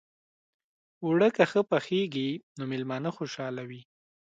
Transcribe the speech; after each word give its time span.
اوړه 1.03 1.29
که 1.35 1.43
ښه 1.51 1.61
پخېږي، 1.71 2.29
نو 2.57 2.63
میلمانه 2.71 3.09
خوشحاله 3.17 3.63
وي 3.69 3.81